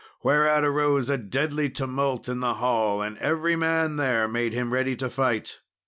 Whereat 0.23 0.63
arose 0.63 1.11
a 1.11 1.17
deadly 1.19 1.69
tumult 1.69 2.27
in 2.27 2.39
the 2.39 2.55
hall, 2.55 3.03
and 3.03 3.19
every 3.19 3.55
man 3.55 3.97
there 3.97 4.27
made 4.27 4.53
him 4.53 4.73
ready 4.73 4.95
to 4.95 5.11
fight. 5.11 5.59